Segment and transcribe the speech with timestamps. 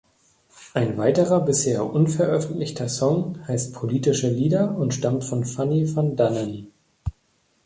[0.73, 6.71] Ein weiterer bisher unveröffentlichter Song heißt "Politische Lieder" und stammt von Funny van Dannen.